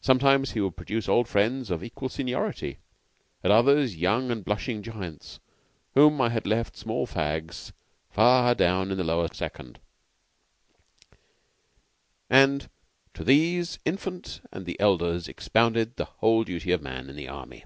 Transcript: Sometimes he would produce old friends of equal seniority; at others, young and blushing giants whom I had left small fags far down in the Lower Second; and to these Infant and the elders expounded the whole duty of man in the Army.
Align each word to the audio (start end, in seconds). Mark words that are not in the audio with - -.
Sometimes 0.00 0.52
he 0.52 0.60
would 0.62 0.74
produce 0.78 1.06
old 1.06 1.28
friends 1.28 1.70
of 1.70 1.84
equal 1.84 2.08
seniority; 2.08 2.78
at 3.44 3.50
others, 3.50 3.94
young 3.94 4.30
and 4.30 4.42
blushing 4.42 4.82
giants 4.82 5.38
whom 5.92 6.18
I 6.18 6.30
had 6.30 6.46
left 6.46 6.78
small 6.78 7.06
fags 7.06 7.70
far 8.08 8.54
down 8.54 8.90
in 8.90 8.96
the 8.96 9.04
Lower 9.04 9.28
Second; 9.30 9.78
and 12.30 12.70
to 13.12 13.22
these 13.22 13.78
Infant 13.84 14.40
and 14.50 14.64
the 14.64 14.80
elders 14.80 15.28
expounded 15.28 15.96
the 15.96 16.06
whole 16.06 16.42
duty 16.42 16.72
of 16.72 16.80
man 16.80 17.10
in 17.10 17.16
the 17.16 17.28
Army. 17.28 17.64